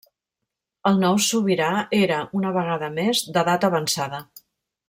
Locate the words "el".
0.91-0.97